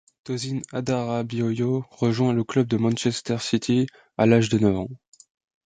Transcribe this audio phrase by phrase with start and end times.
[0.23, 3.85] Tosin Adarabioyo rejoint le club de Manchester City
[4.17, 4.89] à l'âge de neuf ans.